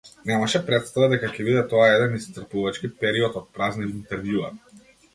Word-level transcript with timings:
Немаше 0.27 0.59
претстава 0.69 1.09
дека 1.11 1.29
ќе 1.35 1.45
биде 1.51 1.63
тоа 1.75 1.91
еден 1.97 2.17
исцрпувачки 2.21 2.93
период 3.05 3.41
од 3.45 3.49
празни 3.59 3.91
интервјуа. 3.93 4.55